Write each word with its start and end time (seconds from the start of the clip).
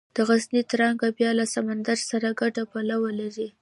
د 0.15 0.17
غزې 0.27 0.61
تړانګه 0.71 1.07
بیا 1.17 1.31
له 1.39 1.45
سمندر 1.53 1.97
سره 2.09 2.27
ګډه 2.39 2.63
پوله 2.71 2.95
لري. 3.19 3.47